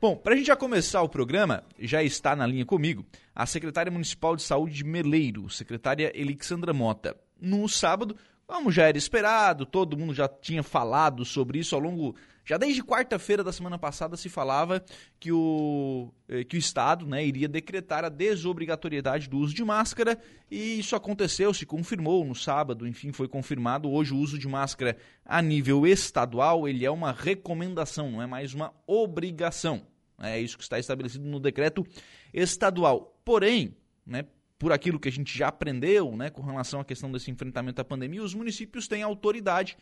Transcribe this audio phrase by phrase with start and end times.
[0.00, 3.04] Bom, para a gente já começar o programa, já está na linha comigo
[3.34, 7.16] a secretária municipal de saúde de Meleiro, secretária Elixandra Mota.
[7.40, 8.14] No sábado,
[8.48, 12.16] como já era esperado, todo mundo já tinha falado sobre isso ao longo.
[12.46, 14.82] Já desde quarta-feira da semana passada se falava
[15.20, 20.18] que o, eh, que o Estado né, iria decretar a desobrigatoriedade do uso de máscara
[20.50, 23.90] e isso aconteceu, se confirmou no sábado, enfim, foi confirmado.
[23.90, 28.54] Hoje o uso de máscara a nível estadual ele é uma recomendação, não é mais
[28.54, 29.86] uma obrigação.
[30.18, 31.86] É isso que está estabelecido no decreto
[32.32, 33.20] estadual.
[33.26, 33.76] Porém,
[34.06, 34.24] né,
[34.58, 37.84] por aquilo que a gente já aprendeu né, com relação à questão desse enfrentamento à
[37.84, 39.76] pandemia, os municípios têm autoridade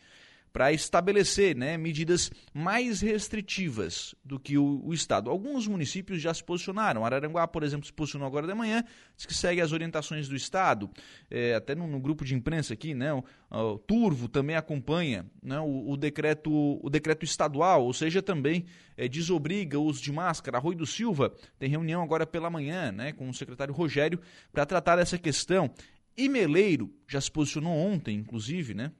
[0.51, 5.29] para estabelecer né, medidas mais restritivas do que o, o, Estado.
[5.29, 7.05] Alguns municípios já se posicionaram.
[7.05, 8.83] Araranguá, por exemplo, se posicionou agora de manhã,
[9.15, 10.89] diz que segue as orientações do Estado.
[11.29, 15.59] É, até no, no, grupo de imprensa aqui, né, o, o Turvo também acompanha né,
[15.59, 16.51] o, o, decreto,
[16.81, 20.57] o decreto estadual, ou seja, também é, desobriga o uso de máscara.
[20.57, 24.19] Arroio do Silva tem reunião agora pela manhã né, com o secretário Rogério
[24.51, 25.71] para tratar dessa questão.
[26.17, 28.91] E Meleiro já se posicionou ontem, inclusive, né?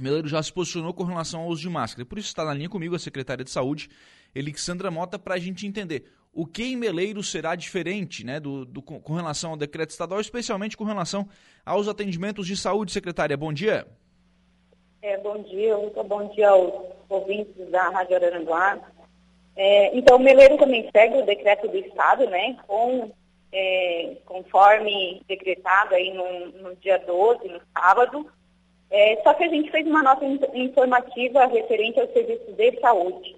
[0.00, 2.06] Meleiro já se posicionou com relação ao uso de máscara.
[2.06, 3.90] Por isso está na linha comigo a secretária de Saúde,
[4.34, 8.80] Elixandra Mota, para a gente entender o que em Meleiro será diferente né, do, do,
[8.80, 11.28] com relação ao decreto estadual, especialmente com relação
[11.64, 12.92] aos atendimentos de saúde.
[12.92, 13.86] Secretária, bom dia.
[15.02, 16.72] É, bom dia, muito bom dia aos
[17.08, 18.78] ouvintes da Rádio Araranguá.
[19.54, 23.12] É, então, Meleiro também segue o decreto do Estado, né, com,
[23.52, 28.26] é, conforme decretado aí no, no dia 12, no sábado,
[28.92, 33.34] é, só que a gente fez uma nota informativa referente ao serviço de saúde.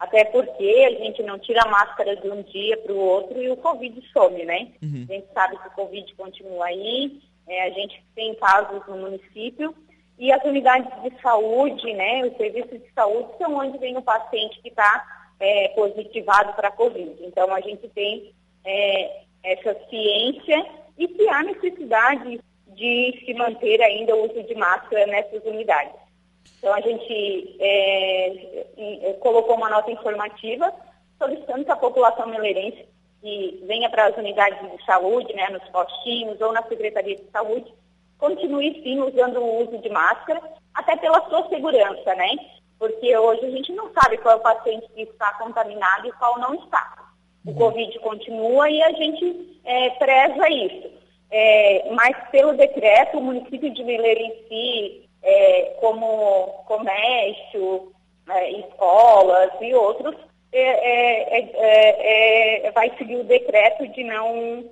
[0.00, 3.48] Até porque a gente não tira a máscara de um dia para o outro e
[3.48, 4.72] o Covid some, né?
[4.82, 5.06] Uhum.
[5.08, 9.74] A gente sabe que o Covid continua aí, é, a gente tem casos no município
[10.18, 14.60] e as unidades de saúde, né, os serviços de saúde são onde vem o paciente
[14.60, 15.04] que está
[15.38, 17.16] é, positivado para a Covid.
[17.20, 18.32] Então a gente tem
[18.64, 20.66] é, essa ciência
[20.98, 22.40] e se há necessidade
[22.76, 25.94] de se manter ainda o uso de máscara nessas unidades.
[26.58, 30.72] Então, a gente é, colocou uma nota informativa
[31.18, 32.86] solicitando que a população meleirense
[33.20, 37.72] que venha para as unidades de saúde, né, nos postinhos ou na Secretaria de Saúde,
[38.18, 40.40] continue sim usando o uso de máscara,
[40.74, 42.30] até pela sua segurança, né?
[42.78, 46.38] Porque hoje a gente não sabe qual é o paciente que está contaminado e qual
[46.38, 47.10] não está.
[47.44, 47.56] O uhum.
[47.56, 50.95] Covid continua e a gente é, preza isso.
[51.30, 57.92] É, mas pelo decreto, o município de Mineiro em si, é, como comércio,
[58.28, 60.14] é, escolas e outros,
[60.52, 64.64] é, é, é, vai seguir o decreto de não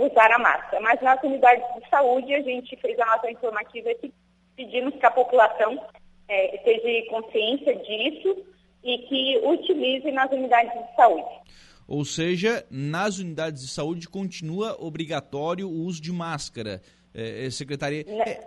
[0.00, 0.80] usar a máscara.
[0.80, 4.12] Mas nas unidades de saúde, a gente fez a nota informativa que
[4.56, 5.80] pedimos que a população
[6.28, 8.44] esteja consciência disso
[8.82, 11.40] e que utilize nas unidades de saúde.
[11.86, 16.80] Ou seja, nas unidades de saúde continua obrigatório o uso de máscara.
[17.14, 18.04] É, é secretaria.
[18.04, 18.38] Né?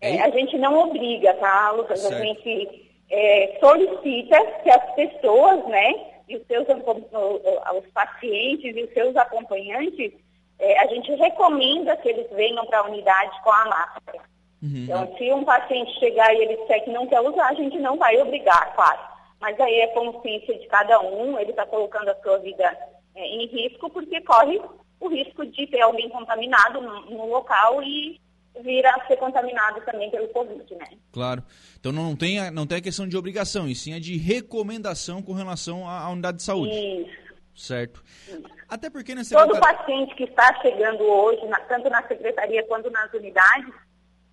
[0.00, 2.00] É, é, a gente não obriga, tá, Lucas?
[2.00, 2.14] Certo.
[2.14, 5.94] A gente é, solicita que as pessoas, né,
[6.28, 10.12] e os seus os pacientes e os seus acompanhantes,
[10.58, 14.18] é, a gente recomenda que eles venham para a unidade com a máscara.
[14.62, 14.84] Uhum.
[14.84, 17.96] Então, se um paciente chegar e ele disser que não quer usar, a gente não
[17.96, 19.15] vai obrigar, claro.
[19.40, 22.76] Mas aí é consciência de cada um, ele está colocando a sua vida
[23.14, 24.60] é, em risco, porque corre
[24.98, 28.20] o risco de ter alguém contaminado no, no local e
[28.62, 30.86] vir a ser contaminado também pelo Covid, né?
[31.12, 31.42] Claro.
[31.78, 35.22] Então não tem, a, não tem a questão de obrigação, e sim a de recomendação
[35.22, 36.72] com relação à, à unidade de saúde.
[36.72, 37.26] Isso.
[37.54, 38.02] Certo.
[38.28, 38.42] Isso.
[38.68, 43.12] Até porque nesse Todo paciente que está chegando hoje, na, tanto na secretaria quanto nas
[43.12, 43.72] unidades,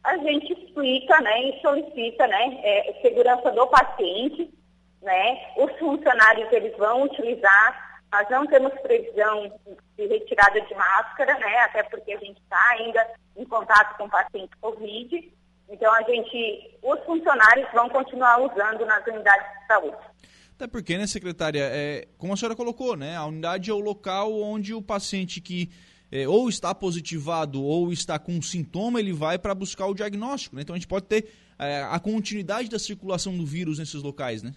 [0.04, 4.54] a gente explica né, e solicita né, é, segurança do paciente,
[5.04, 5.54] né?
[5.58, 9.52] Os funcionários eles vão utilizar, nós não temos previsão
[9.98, 11.60] de retirada de máscara, né?
[11.60, 13.06] Até porque a gente está ainda
[13.36, 15.34] em contato com paciente Covid.
[15.70, 19.98] Então a gente, os funcionários vão continuar usando nas unidades de saúde.
[20.56, 24.32] Até porque, né, secretária, é, como a senhora colocou, né, a unidade é o local
[24.40, 25.70] onde o paciente que
[26.12, 30.56] é, ou está positivado ou está com sintoma, ele vai para buscar o diagnóstico.
[30.56, 30.62] Né?
[30.62, 34.54] Então a gente pode ter é, a continuidade da circulação do vírus nesses locais, né?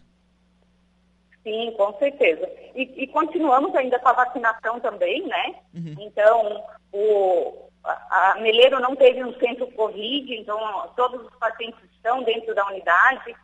[1.46, 2.50] Sim, com certeza.
[2.74, 5.54] E, e, continuamos ainda com a vacinação também, né?
[5.72, 5.94] Uhum.
[6.00, 10.58] Então, o, a, a Meleiro não teve um centro Covid, então
[10.96, 13.36] todos os pacientes estão dentro da unidade.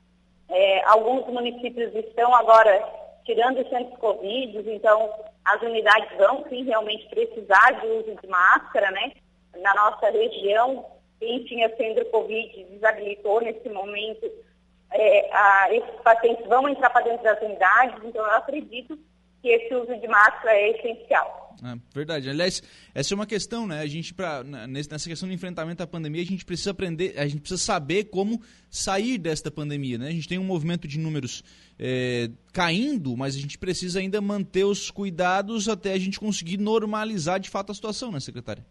[0.48, 2.84] É, alguns municípios estão agora
[3.24, 5.08] tirando os centros Covid, então
[5.44, 9.12] as unidades vão sim realmente precisar de uso de máscara, né?
[9.58, 10.84] Na nossa região,
[11.20, 14.28] quem tinha centro Covid desabilitou nesse momento
[14.94, 18.98] é, a, esses pacientes vão entrar para dentro das unidades, então eu acredito
[19.40, 21.42] que esse uso de máscara é essencial.
[21.64, 22.28] É, verdade.
[22.28, 22.62] Aliás,
[22.94, 23.80] essa é uma questão, né?
[23.80, 27.40] A gente, pra, nessa questão de enfrentamento à pandemia, a gente precisa aprender, a gente
[27.40, 28.40] precisa saber como
[28.70, 30.08] sair desta pandemia, né?
[30.08, 31.42] A gente tem um movimento de números
[31.78, 37.38] é, caindo, mas a gente precisa ainda manter os cuidados até a gente conseguir normalizar
[37.38, 38.64] de fato a situação, né, secretária?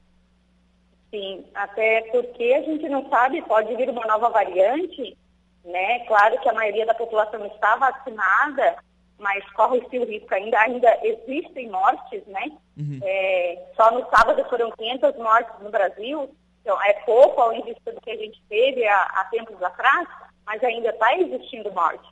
[1.12, 5.18] Sim, até porque a gente não sabe, pode vir uma nova variante,
[5.64, 6.00] né?
[6.06, 8.78] Claro que a maioria da população está vacinada,
[9.18, 12.52] mas corre-se o risco ainda, ainda existem mortes, né?
[12.78, 13.00] Uhum.
[13.04, 18.02] É, só no sábado foram 500 mortes no Brasil, então é pouco ao vista do
[18.02, 20.08] que a gente teve há, há tempos atrás,
[20.46, 22.08] mas ainda está existindo morte.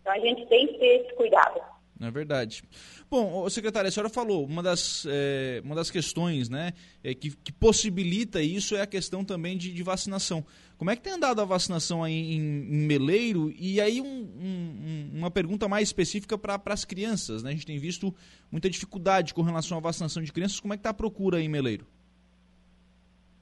[0.00, 1.60] Então a gente tem que ter esse cuidado.
[2.06, 2.62] É verdade.
[3.10, 6.72] Bom, secretária, a senhora falou, uma das, é, uma das questões né,
[7.02, 10.44] é, que, que, possibilita isso é a questão também de, de, vacinação.
[10.76, 13.52] Como é que tem andado a vacinação aí em, em Meleiro?
[13.58, 17.42] E aí um, um, uma pergunta mais específica para as crianças.
[17.42, 17.50] Né?
[17.50, 18.14] A gente tem visto
[18.50, 20.60] muita dificuldade com relação à vacinação de crianças.
[20.60, 21.86] Como é que está a procura aí em Meleiro?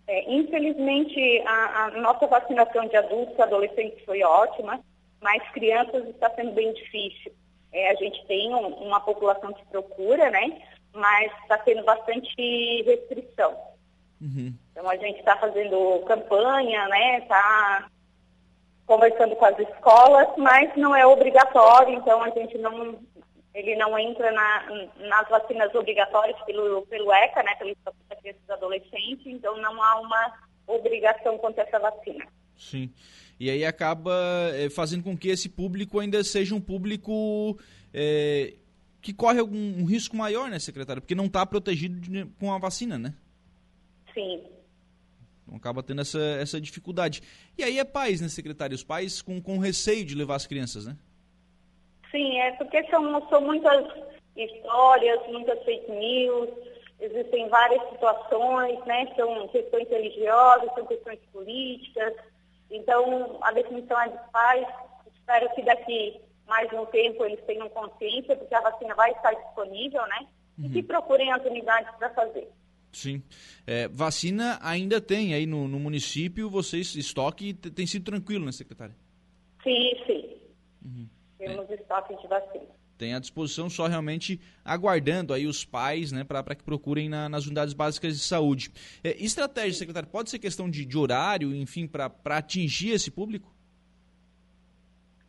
[0.06, 4.80] É, infelizmente, a, a nossa vacinação de adultos e adolescentes foi ótima,
[5.22, 7.32] mas crianças está sendo bem difícil.
[7.72, 10.62] É, a gente tem um, uma população que procura, né?
[10.92, 13.56] Mas está tendo bastante restrição.
[14.20, 14.54] Uhum.
[14.70, 17.18] Então a gente está fazendo campanha, né?
[17.18, 17.88] Está
[18.86, 22.98] conversando com as escolas, mas não é obrigatório, então a gente não,
[23.54, 24.64] ele não entra na,
[24.96, 27.54] nas vacinas obrigatórias pelo, pelo ECA, né?
[27.56, 30.34] Pelo Estatuto da Criança e Adolescente, então não há uma
[30.66, 32.26] obrigação quanto a essa vacina.
[32.56, 32.90] Sim
[33.42, 34.14] e aí acaba
[34.54, 37.58] é, fazendo com que esse público ainda seja um público
[37.92, 38.54] é,
[39.00, 41.02] que corre algum um risco maior, né, secretário?
[41.02, 43.12] Porque não está protegido de, com a vacina, né?
[44.14, 44.44] Sim.
[45.42, 47.20] Então acaba tendo essa, essa dificuldade.
[47.58, 48.76] E aí é pais, né, secretário?
[48.76, 50.96] Os pais com, com receio de levar as crianças, né?
[52.12, 53.84] Sim, é porque são, são muitas
[54.36, 56.48] histórias, muitas fake news,
[57.00, 59.12] existem várias situações, né?
[59.16, 62.14] São questões religiosas, são questões políticas,
[62.72, 64.66] então, a definição é dos pais.
[65.14, 70.02] Espero que daqui mais um tempo eles tenham consciência, porque a vacina vai estar disponível,
[70.06, 70.26] né?
[70.58, 70.66] Uhum.
[70.66, 72.48] E que procurem as unidades para fazer.
[72.92, 73.22] Sim.
[73.66, 78.94] É, vacina ainda tem aí no, no município, vocês, estoque tem sido tranquilo, né, secretária?
[79.62, 80.36] Sim, sim.
[80.84, 81.08] Uhum.
[81.38, 81.74] Temos é.
[81.74, 86.62] estoque de vacina tem à disposição, só realmente aguardando aí os pais, né, para que
[86.62, 88.70] procurem na, nas unidades básicas de saúde.
[89.02, 93.52] É, estratégia, secretário, pode ser questão de, de horário, enfim, para atingir esse público?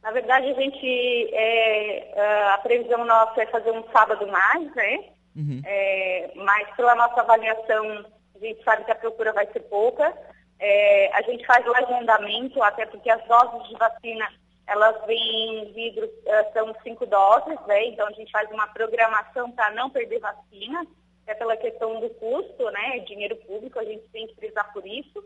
[0.04, 2.14] Na verdade, a gente, é,
[2.54, 5.06] a previsão nossa é fazer um sábado mais, né?
[5.36, 5.62] Uhum.
[5.66, 8.06] É, mas pela nossa avaliação,
[8.36, 10.14] a gente sabe que a procura vai ser pouca.
[10.60, 14.30] É, a gente faz o agendamento, até porque as doses de vacina
[14.66, 17.88] elas vêm em vidro, eh, são cinco doses, né?
[17.88, 20.86] Então a gente faz uma programação para não perder vacina,
[21.28, 23.00] é pela questão do custo, né?
[23.00, 25.24] Dinheiro público, a gente tem que prezar por isso.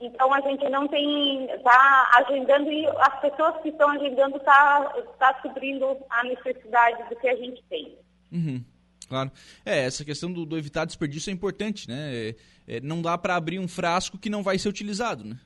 [0.00, 4.84] Então a gente não tem, está agendando e as pessoas que estão agendando está
[5.18, 7.98] tá suprindo a necessidade do que a gente tem.
[8.32, 8.64] Uhum.
[9.08, 9.30] Claro.
[9.64, 12.10] É, essa questão do, do, evitar desperdício é importante, né?
[12.14, 12.34] É,
[12.76, 15.38] é, não dá para abrir um frasco que não vai ser utilizado, né?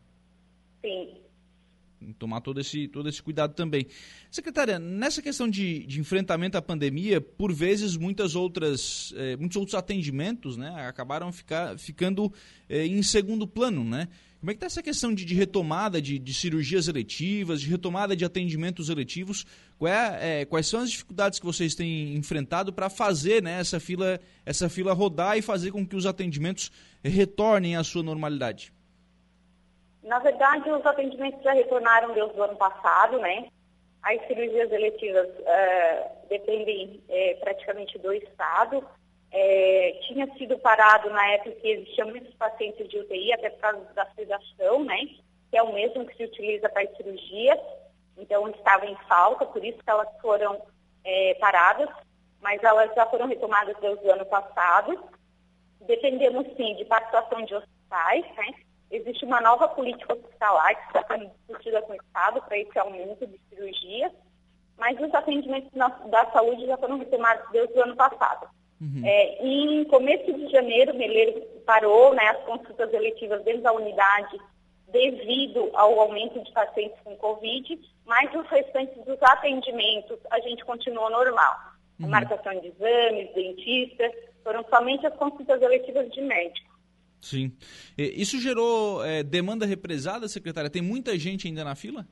[0.81, 1.28] Sim
[2.19, 3.87] tomar todo esse, todo esse cuidado também.
[4.31, 9.75] Secretária, nessa questão de, de enfrentamento à pandemia, por vezes muitas outras, eh, muitos outros
[9.75, 12.33] atendimentos né, acabaram ficar, ficando
[12.69, 14.09] eh, em segundo plano, né?
[14.41, 18.15] Como é que está essa questão de, de retomada de, de, cirurgias eletivas, de retomada
[18.15, 19.45] de atendimentos eletivos?
[19.83, 24.21] É, é, quais são as dificuldades que vocês têm enfrentado para fazer né, essa, fila,
[24.47, 26.71] essa fila rodar e fazer com que os atendimentos
[27.03, 28.73] retornem à sua normalidade?
[30.03, 33.49] Na verdade, os atendimentos já retornaram desde o ano passado, né?
[34.03, 38.87] As cirurgias eletivas uh, dependem é, praticamente do Estado.
[39.31, 43.85] É, tinha sido parado na época que existiam muitos pacientes de UTI, até por causa
[43.95, 44.99] da sedação, né?
[45.51, 47.59] Que é o mesmo que se utiliza para as cirurgias.
[48.17, 50.61] Então, estava em falta, por isso que elas foram
[51.05, 51.89] é, paradas,
[52.41, 54.99] mas elas já foram retomadas desde o ano passado.
[55.81, 58.55] Dependemos, sim, de participação de hospitais, né?
[58.91, 63.27] Existe uma nova política hospitalar que está sendo discutida com o Estado para esse aumento
[63.27, 64.13] de cirurgias,
[64.79, 68.49] mas os atendimentos na, da saúde já foram retomados desde o ano passado.
[68.81, 69.03] Uhum.
[69.05, 74.39] É, em começo de janeiro, o Meleiro parou né, as consultas eletivas dentro da unidade
[74.91, 81.11] devido ao aumento de pacientes com Covid, mas os restantes dos atendimentos a gente continuou
[81.11, 81.57] normal.
[82.01, 82.09] Uhum.
[82.09, 86.78] Marcação de exames, dentistas, foram somente as consultas eletivas de médico.
[87.21, 87.53] Sim.
[87.97, 90.71] Isso gerou é, demanda represada, secretária?
[90.71, 92.07] Tem muita gente ainda na fila?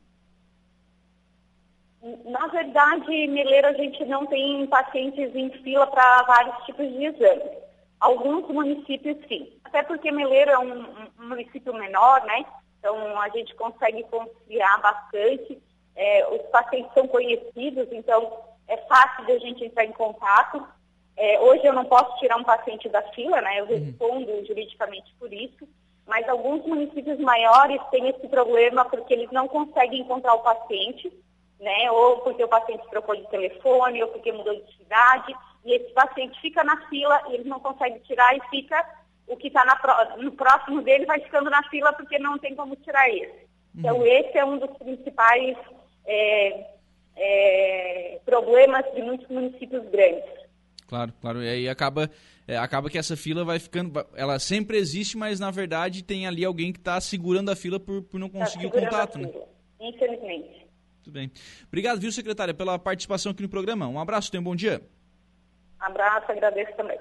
[2.25, 7.51] Na verdade, Meleiro, a gente não tem pacientes em fila para vários tipos de exames.
[7.99, 9.53] Alguns municípios sim.
[9.65, 10.83] Até porque Meleiro é um,
[11.19, 12.45] um município menor, né?
[12.79, 15.59] Então a gente consegue conciliar bastante.
[15.97, 20.67] É, os pacientes são conhecidos, então é fácil de a gente entrar em contato.
[21.17, 23.61] É, hoje eu não posso tirar um paciente da fila, né?
[23.61, 23.85] Eu uhum.
[23.85, 24.45] respondo uhum.
[24.45, 25.67] juridicamente por isso,
[26.07, 31.11] mas alguns municípios maiores têm esse problema porque eles não conseguem encontrar o paciente,
[31.59, 31.91] né?
[31.91, 36.41] Ou porque o paciente trocou de telefone, ou porque mudou de cidade, e esse paciente
[36.41, 38.87] fica na fila e eles não conseguem tirar e fica
[39.27, 39.65] o que está
[40.19, 43.47] no próximo dele vai ficando na fila porque não tem como tirar esse.
[43.75, 44.07] Então uhum.
[44.07, 45.57] esse é um dos principais
[46.07, 46.67] é,
[47.17, 50.46] é, problemas de muitos municípios grandes.
[50.87, 51.43] Claro, claro.
[51.43, 52.11] E aí acaba,
[52.47, 53.93] é, acaba que essa fila vai ficando.
[54.15, 58.03] Ela sempre existe, mas na verdade tem ali alguém que está segurando a fila por,
[58.03, 59.31] por não conseguir tá o contato, né?
[59.81, 60.67] Infelizmente.
[61.03, 61.31] Tudo bem.
[61.69, 63.87] Obrigado, viu, secretária, pela participação aqui no programa.
[63.89, 64.83] Um abraço, tenha um bom dia.
[65.79, 66.99] Abraço, agradeço também.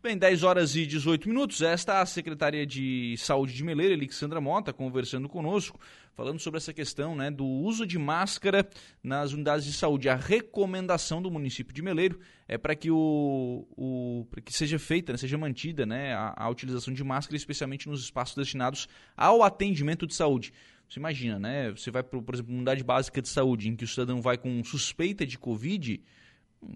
[0.00, 1.60] Bem, 10 horas e 18 minutos.
[1.60, 5.80] Esta é a secretária de Saúde de Meleira, Alexandra Mota, conversando conosco,
[6.14, 8.68] falando sobre essa questão né, do uso de máscara
[9.02, 10.08] nas unidades de saúde.
[10.08, 15.18] A recomendação do município de Meleiro é para que, o, o, que seja feita, né,
[15.18, 18.86] seja mantida né, a, a utilização de máscara, especialmente nos espaços destinados
[19.16, 20.52] ao atendimento de saúde.
[20.88, 21.70] Você imagina, né?
[21.72, 24.38] Você vai, por, por exemplo, uma unidade básica de saúde em que o cidadão vai
[24.38, 26.00] com suspeita de Covid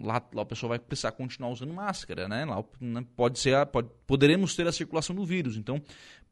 [0.01, 2.45] lá, lá a pessoa vai precisar continuar usando máscara, né?
[2.45, 5.57] Lá né, pode ser, pode, poderemos ter a circulação do vírus.
[5.57, 5.81] Então,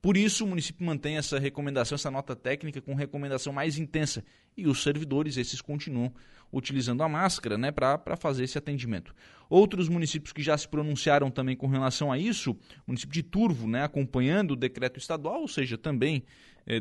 [0.01, 4.23] por isso o município mantém essa recomendação, essa nota técnica com recomendação mais intensa.
[4.57, 6.11] E os servidores, esses continuam
[6.51, 9.15] utilizando a máscara, né, para fazer esse atendimento.
[9.49, 13.67] Outros municípios que já se pronunciaram também com relação a isso, o município de Turvo,
[13.67, 16.23] né, acompanhando o decreto estadual, ou seja, também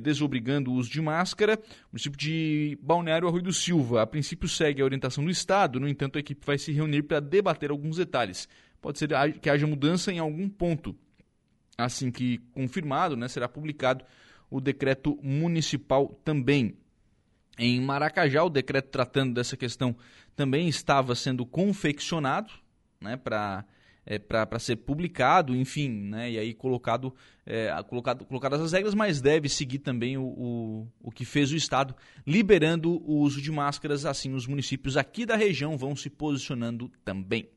[0.01, 1.59] desobrigando o uso de máscara.
[1.87, 5.89] O município de Balneário Arroio do Silva, a princípio, segue a orientação do Estado, no
[5.89, 8.49] entanto, a equipe vai se reunir para debater alguns detalhes.
[8.81, 9.11] Pode ser
[9.41, 10.97] que haja mudança em algum ponto.
[11.77, 14.05] Assim que confirmado, né, será publicado
[14.51, 16.77] o decreto municipal também.
[17.59, 19.95] Em Maracajá, o decreto tratando dessa questão
[20.35, 22.53] também estava sendo confeccionado
[23.01, 23.65] né, para
[24.11, 27.15] é, para ser publicado, enfim, né, e aí colocado,
[27.47, 31.57] é, colocado, colocadas as regras, mas deve seguir também o, o, o que fez o
[31.57, 31.95] Estado,
[32.27, 37.49] liberando o uso de máscaras, assim os municípios aqui da região vão se posicionando também.